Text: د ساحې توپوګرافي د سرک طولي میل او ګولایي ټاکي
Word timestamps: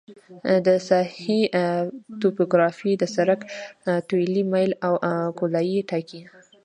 د 0.65 0.67
ساحې 0.87 1.39
توپوګرافي 2.21 2.91
د 2.97 3.03
سرک 3.15 3.41
طولي 4.09 4.43
میل 4.51 4.71
او 4.87 4.93
ګولایي 5.39 5.79
ټاکي 5.89 6.21